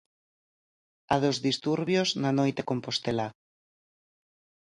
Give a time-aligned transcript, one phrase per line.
[1.13, 3.27] A dos disturbios na noite compostelá.